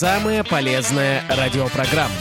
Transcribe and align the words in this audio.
Самая 0.00 0.42
полезная 0.44 1.22
радиопрограмма. 1.28 2.14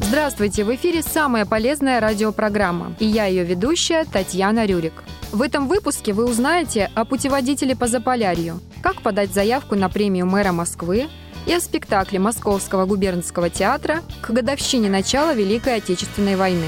Здравствуйте, 0.00 0.64
в 0.64 0.74
эфире 0.74 1.02
самая 1.02 1.46
полезная 1.46 2.00
радиопрограмма. 2.00 2.96
И 2.98 3.06
я 3.06 3.26
ее 3.26 3.44
ведущая 3.44 4.04
Татьяна 4.04 4.66
Рюрик. 4.66 5.04
В 5.30 5.40
этом 5.40 5.68
выпуске 5.68 6.14
вы 6.14 6.24
узнаете 6.24 6.90
о 6.96 7.04
путеводителе 7.04 7.76
по 7.76 7.86
Заполярью, 7.86 8.58
как 8.82 9.02
подать 9.02 9.32
заявку 9.32 9.76
на 9.76 9.88
премию 9.88 10.26
мэра 10.26 10.50
Москвы 10.50 11.06
и 11.46 11.54
о 11.54 11.60
спектакле 11.60 12.18
Московского 12.18 12.86
губернского 12.86 13.50
театра 13.50 14.00
к 14.20 14.30
годовщине 14.30 14.90
начала 14.90 15.32
Великой 15.32 15.76
Отечественной 15.76 16.34
войны. 16.34 16.66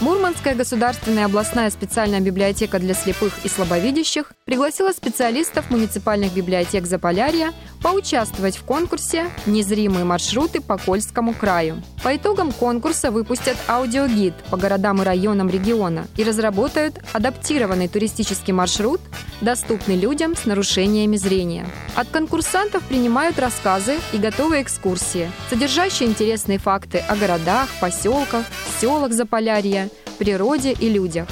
Мурманская 0.00 0.54
государственная 0.54 1.24
областная 1.24 1.70
специальная 1.70 2.20
библиотека 2.20 2.78
для 2.78 2.92
слепых 2.92 3.32
и 3.44 3.48
слабовидящих 3.48 4.32
пригласила 4.44 4.92
специалистов 4.92 5.70
муниципальных 5.70 6.34
библиотек 6.34 6.86
Заполярья 6.86 7.52
поучаствовать 7.82 8.58
в 8.58 8.64
конкурсе 8.64 9.30
«Незримые 9.46 10.04
маршруты 10.04 10.60
по 10.60 10.76
Кольскому 10.76 11.32
краю». 11.32 11.82
По 12.02 12.14
итогам 12.14 12.52
конкурса 12.52 13.10
выпустят 13.10 13.56
аудиогид 13.68 14.34
по 14.50 14.58
городам 14.58 15.00
и 15.00 15.04
районам 15.04 15.48
региона 15.48 16.06
и 16.16 16.24
разработают 16.24 16.98
адаптированный 17.14 17.88
туристический 17.88 18.52
маршрут, 18.52 19.00
доступный 19.40 19.96
людям 19.96 20.36
с 20.36 20.46
нарушениями 20.46 21.16
зрения. 21.16 21.66
От 21.94 22.08
конкурсантов 22.08 22.82
принимают 22.84 23.38
рассказы 23.38 23.98
и 24.12 24.18
готовые 24.18 24.62
экскурсии, 24.62 25.30
содержащие 25.50 26.08
интересные 26.08 26.58
факты 26.58 26.98
о 26.98 27.16
городах, 27.16 27.68
поселках, 27.80 28.44
селах 28.80 29.12
Заполярья, 29.12 29.88
природе 30.18 30.72
и 30.72 30.88
людях. 30.88 31.28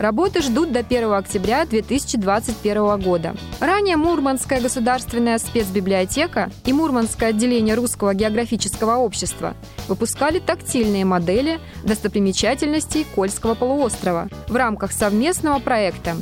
Работы 0.00 0.40
ждут 0.40 0.72
до 0.72 0.78
1 0.78 1.12
октября 1.12 1.66
2021 1.66 3.00
года. 3.00 3.36
Ранее 3.60 3.98
Мурманская 3.98 4.58
государственная 4.58 5.36
спецбиблиотека 5.36 6.50
и 6.64 6.72
Мурманское 6.72 7.28
отделение 7.28 7.74
Русского 7.74 8.14
географического 8.14 8.96
общества 8.96 9.54
выпускали 9.88 10.38
тактильные 10.38 11.04
модели 11.04 11.60
достопримечательностей 11.84 13.04
Кольского 13.14 13.54
полуострова 13.54 14.30
в 14.48 14.56
рамках 14.56 14.92
совместного 14.92 15.58
проекта 15.58 16.16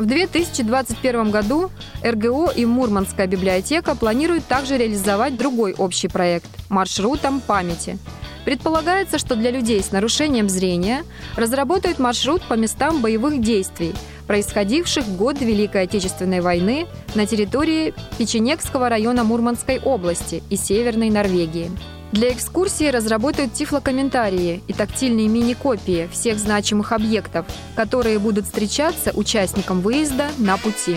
в 0.00 0.06
2021 0.06 1.30
году 1.30 1.70
РГО 2.02 2.52
и 2.56 2.64
Мурманская 2.64 3.26
библиотека 3.26 3.94
планируют 3.94 4.46
также 4.46 4.78
реализовать 4.78 5.36
другой 5.36 5.74
общий 5.74 6.08
проект 6.08 6.48
«Маршрутом 6.68 7.40
памяти», 7.40 7.98
Предполагается, 8.42 9.18
что 9.18 9.36
для 9.36 9.50
людей 9.50 9.82
с 9.82 9.92
нарушением 9.92 10.48
зрения 10.48 11.04
разработают 11.36 11.98
маршрут 11.98 12.40
по 12.42 12.54
местам 12.54 13.02
боевых 13.02 13.42
действий, 13.42 13.94
происходивших 14.26 15.04
в 15.04 15.16
год 15.18 15.42
Великой 15.42 15.82
Отечественной 15.82 16.40
войны 16.40 16.86
на 17.14 17.26
территории 17.26 17.92
Печенегского 18.16 18.88
района 18.88 19.24
Мурманской 19.24 19.78
области 19.78 20.42
и 20.48 20.56
Северной 20.56 21.10
Норвегии. 21.10 21.70
Для 22.12 22.32
экскурсии 22.32 22.88
разработают 22.88 23.52
тифлокомментарии 23.52 24.62
и 24.66 24.72
тактильные 24.72 25.28
мини-копии 25.28 26.08
всех 26.12 26.38
значимых 26.38 26.92
объектов, 26.92 27.46
которые 27.76 28.18
будут 28.18 28.46
встречаться 28.46 29.12
участникам 29.14 29.80
выезда 29.80 30.28
на 30.38 30.56
пути. 30.56 30.96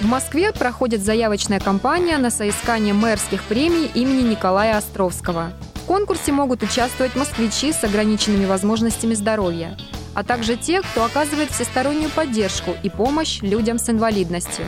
В 0.00 0.06
Москве 0.06 0.52
проходит 0.52 1.02
заявочная 1.02 1.60
кампания 1.60 2.18
на 2.18 2.30
соискание 2.30 2.94
мэрских 2.94 3.42
премий 3.44 3.90
имени 3.94 4.30
Николая 4.30 4.78
Островского– 4.78 5.52
в 5.82 5.84
конкурсе 5.84 6.30
могут 6.30 6.62
участвовать 6.62 7.16
москвичи 7.16 7.72
с 7.72 7.82
ограниченными 7.82 8.44
возможностями 8.44 9.14
здоровья, 9.14 9.76
а 10.14 10.22
также 10.22 10.56
те, 10.56 10.80
кто 10.80 11.04
оказывает 11.04 11.50
всестороннюю 11.50 12.08
поддержку 12.10 12.76
и 12.84 12.88
помощь 12.88 13.40
людям 13.42 13.78
с 13.78 13.90
инвалидностью. 13.90 14.66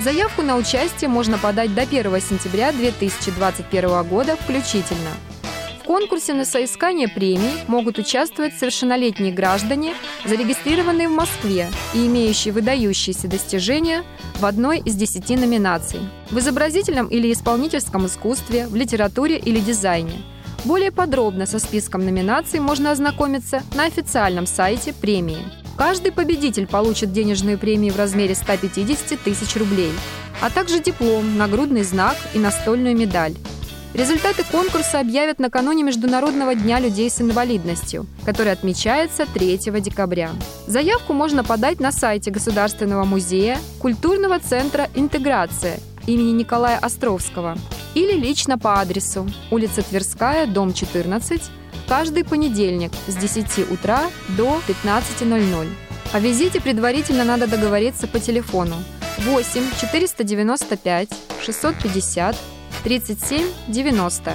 Заявку 0.00 0.42
на 0.42 0.56
участие 0.56 1.10
можно 1.10 1.38
подать 1.38 1.74
до 1.74 1.82
1 1.82 2.20
сентября 2.20 2.70
2021 2.70 4.04
года 4.04 4.36
включительно. 4.36 5.10
В 5.82 5.84
конкурсе 5.84 6.34
на 6.34 6.44
соискание 6.44 7.08
премий 7.08 7.64
могут 7.66 7.98
участвовать 7.98 8.54
совершеннолетние 8.54 9.32
граждане, 9.32 9.94
зарегистрированные 10.24 11.08
в 11.08 11.12
Москве 11.12 11.68
и 11.94 12.06
имеющие 12.06 12.54
выдающиеся 12.54 13.26
достижения 13.26 14.04
в 14.38 14.44
одной 14.44 14.78
из 14.78 14.94
десяти 14.94 15.34
номинаций– 15.34 16.00
в 16.30 16.38
изобразительном 16.38 17.08
или 17.08 17.32
исполнительском 17.32 18.06
искусстве, 18.06 18.68
в 18.68 18.76
литературе 18.76 19.36
или 19.38 19.58
дизайне. 19.58 20.22
Более 20.64 20.92
подробно 20.92 21.46
со 21.46 21.58
списком 21.58 22.04
номинаций 22.04 22.60
можно 22.60 22.92
ознакомиться 22.92 23.62
на 23.74 23.86
официальном 23.86 24.46
сайте 24.46 24.92
премии. 24.92 25.67
Каждый 25.78 26.10
победитель 26.10 26.66
получит 26.66 27.12
денежную 27.12 27.56
премию 27.56 27.94
в 27.94 27.96
размере 27.96 28.34
150 28.34 29.20
тысяч 29.20 29.54
рублей, 29.56 29.92
а 30.40 30.50
также 30.50 30.80
диплом, 30.80 31.38
нагрудный 31.38 31.84
знак 31.84 32.16
и 32.34 32.40
настольную 32.40 32.96
медаль. 32.96 33.34
Результаты 33.94 34.42
конкурса 34.50 34.98
объявят 34.98 35.38
накануне 35.38 35.84
Международного 35.84 36.56
дня 36.56 36.80
людей 36.80 37.08
с 37.08 37.20
инвалидностью, 37.20 38.06
который 38.26 38.52
отмечается 38.52 39.24
3 39.32 39.58
декабря. 39.80 40.30
Заявку 40.66 41.12
можно 41.12 41.44
подать 41.44 41.78
на 41.78 41.92
сайте 41.92 42.32
Государственного 42.32 43.04
музея 43.04 43.58
Культурного 43.78 44.40
центра 44.40 44.88
«Интеграция» 44.96 45.78
имени 46.08 46.32
Николая 46.32 46.78
Островского 46.78 47.56
или 47.94 48.12
лично 48.12 48.58
по 48.58 48.80
адресу 48.80 49.28
улица 49.50 49.82
Тверская, 49.82 50.46
дом 50.46 50.74
14, 50.74 51.40
каждый 51.88 52.24
понедельник 52.24 52.92
с 53.06 53.16
10 53.16 53.70
утра 53.70 54.10
до 54.36 54.60
15.00. 54.68 55.68
О 56.12 56.20
визите 56.20 56.60
предварительно 56.60 57.24
надо 57.24 57.46
договориться 57.46 58.06
по 58.06 58.20
телефону 58.20 58.76
8 59.18 59.62
495 59.80 61.08
650 61.42 62.36
3790 62.84 64.32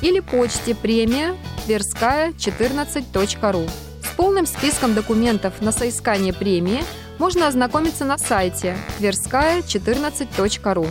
или 0.00 0.20
почте 0.20 0.74
премия 0.74 1.36
Тверская 1.66 2.30
14.ру. 2.32 3.68
С 4.02 4.16
полным 4.16 4.46
списком 4.46 4.94
документов 4.94 5.60
на 5.60 5.72
соискание 5.72 6.32
премии 6.32 6.82
можно 7.18 7.48
ознакомиться 7.48 8.04
на 8.04 8.18
сайте 8.18 8.76
тверская14.ру. 8.98 10.86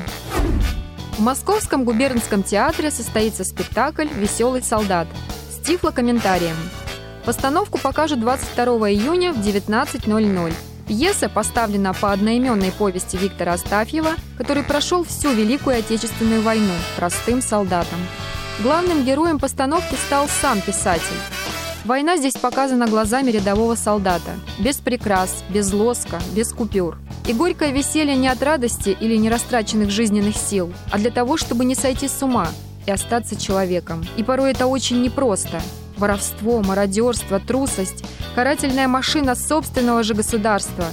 В 1.17 1.19
Московском 1.19 1.85
губернском 1.85 2.44
театре 2.44 2.91
состоится 2.91 3.44
спектакль 3.44 4.07
«Веселый 4.17 4.61
солдат» 4.61 5.07
с 5.65 5.67
тифлокомментарием. 5.67 6.55
Постановку 7.25 7.79
покажут 7.79 8.19
22 8.19 8.91
июня 8.91 9.33
в 9.33 9.39
19.00. 9.39 10.53
Пьеса 10.87 11.27
поставлена 11.27 11.93
по 11.93 12.11
одноименной 12.11 12.71
повести 12.71 13.17
Виктора 13.17 13.53
Астафьева, 13.53 14.11
который 14.37 14.61
прошел 14.61 15.03
всю 15.03 15.31
Великую 15.31 15.79
Отечественную 15.79 16.43
войну 16.43 16.73
простым 16.97 17.41
солдатом. 17.41 17.97
Главным 18.61 19.03
героем 19.05 19.39
постановки 19.39 19.95
стал 20.05 20.27
сам 20.27 20.61
писатель. 20.61 21.17
Война 21.83 22.17
здесь 22.17 22.35
показана 22.35 22.85
глазами 22.85 23.31
рядового 23.31 23.73
солдата. 23.73 24.35
Без 24.59 24.75
прикрас, 24.75 25.43
без 25.49 25.73
лоска, 25.73 26.21
без 26.35 26.53
купюр. 26.53 26.99
И 27.25 27.33
горькое 27.33 27.71
веселье 27.71 28.15
не 28.15 28.27
от 28.27 28.43
радости 28.43 28.95
или 28.99 29.15
нерастраченных 29.15 29.89
жизненных 29.89 30.35
сил, 30.35 30.71
а 30.91 30.99
для 30.99 31.09
того, 31.09 31.37
чтобы 31.37 31.65
не 31.65 31.73
сойти 31.73 32.07
с 32.07 32.21
ума 32.21 32.49
и 32.85 32.91
остаться 32.91 33.35
человеком. 33.40 34.06
И 34.18 34.23
порой 34.23 34.51
это 34.51 34.68
очень 34.68 35.01
непросто. 35.01 35.62
Воровство, 35.97 36.62
мародерство, 36.62 37.40
трусость, 37.40 38.03
карательная 38.35 38.88
машина 38.88 39.35
собственного 39.35 40.03
же 40.03 40.13
государства. 40.13 40.85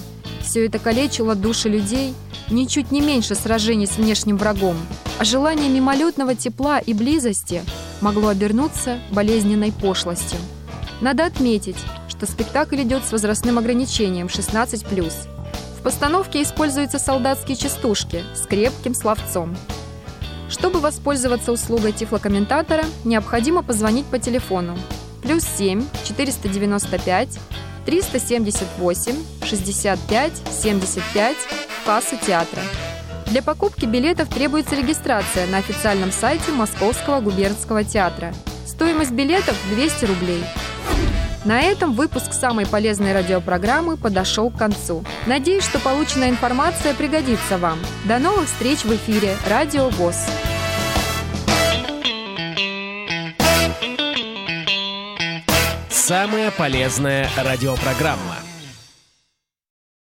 Все 0.42 0.66
это 0.66 0.78
калечило 0.78 1.34
души 1.34 1.68
людей 1.68 2.14
ничуть 2.50 2.90
не 2.92 3.00
меньше 3.00 3.34
сражений 3.34 3.86
с 3.86 3.96
внешним 3.96 4.36
врагом, 4.36 4.76
а 5.18 5.24
желание 5.24 5.68
мимолетного 5.68 6.34
тепла 6.34 6.78
и 6.78 6.92
близости 6.92 7.62
могло 8.00 8.28
обернуться 8.28 8.98
болезненной 9.10 9.72
пошлостью. 9.72 10.38
Надо 11.00 11.26
отметить, 11.26 11.78
что 12.08 12.26
спектакль 12.26 12.82
идет 12.82 13.04
с 13.04 13.12
возрастным 13.12 13.58
ограничением 13.58 14.26
16+. 14.26 15.12
В 15.78 15.82
постановке 15.82 16.42
используются 16.42 16.98
солдатские 16.98 17.56
частушки 17.56 18.22
с 18.36 18.46
крепким 18.46 18.94
словцом. 18.94 19.56
Чтобы 20.52 20.80
воспользоваться 20.80 21.50
услугой 21.50 21.92
тифлокомментатора, 21.92 22.84
необходимо 23.04 23.62
позвонить 23.62 24.04
по 24.04 24.18
телефону 24.18 24.76
плюс 25.22 25.44
7 25.44 25.82
495 26.04 27.38
378 27.86 29.16
65 29.44 30.32
75 30.50 31.36
в 31.36 31.86
кассу 31.86 32.16
театра. 32.18 32.60
Для 33.28 33.42
покупки 33.42 33.86
билетов 33.86 34.28
требуется 34.28 34.76
регистрация 34.76 35.46
на 35.46 35.56
официальном 35.56 36.12
сайте 36.12 36.52
Московского 36.52 37.20
губернского 37.20 37.82
театра. 37.82 38.34
Стоимость 38.66 39.12
билетов 39.12 39.56
200 39.70 40.04
рублей. 40.04 40.44
На 41.44 41.60
этом 41.60 41.92
выпуск 41.94 42.32
самой 42.32 42.66
полезной 42.66 43.12
радиопрограммы 43.12 43.96
подошел 43.96 44.48
к 44.48 44.56
концу. 44.56 45.04
Надеюсь, 45.26 45.64
что 45.64 45.80
полученная 45.80 46.30
информация 46.30 46.94
пригодится 46.94 47.58
вам. 47.58 47.80
До 48.04 48.20
новых 48.20 48.46
встреч 48.46 48.84
в 48.84 48.94
эфире 48.94 49.36
«Радио 49.48 49.88
ВОЗ». 49.88 50.16
Самая 55.90 56.50
полезная 56.52 57.28
радиопрограмма. 57.36 58.51